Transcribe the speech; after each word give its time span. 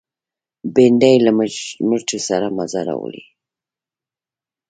بېنډۍ 0.73 1.15
له 1.25 1.31
مرچو 1.89 2.19
سره 2.27 2.47
مزه 2.57 2.81
راولي 2.87 3.23